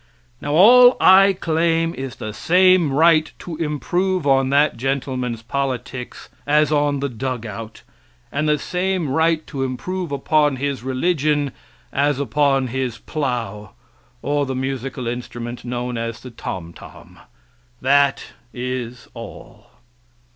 Now, 0.41 0.55
all 0.55 0.97
I 0.99 1.33
claim 1.33 1.93
is 1.93 2.15
the 2.15 2.33
same 2.33 2.91
right 2.91 3.31
to 3.37 3.55
improve 3.57 4.25
on 4.25 4.49
that 4.49 4.75
gentleman's 4.75 5.43
politics, 5.43 6.27
as 6.47 6.71
on 6.71 7.01
the 7.01 7.07
dug 7.07 7.45
out, 7.45 7.83
and 8.31 8.49
the 8.49 8.57
same 8.57 9.09
right 9.09 9.45
to 9.45 9.61
improve 9.63 10.11
upon 10.11 10.55
his 10.55 10.81
religion 10.81 11.51
as 11.93 12.19
upon 12.19 12.69
his 12.69 12.97
plough, 12.97 13.73
or 14.23 14.47
the 14.47 14.55
musical 14.55 15.05
instrument 15.05 15.63
known 15.63 15.99
as 15.99 16.19
the 16.21 16.31
tomtom 16.31 17.19
that 17.79 18.23
is 18.51 19.07
all. 19.13 19.67